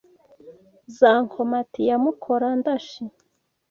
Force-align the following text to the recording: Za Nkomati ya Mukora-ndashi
Za 0.97 1.11
Nkomati 1.23 1.81
ya 1.89 1.97
Mukora-ndashi 2.03 3.03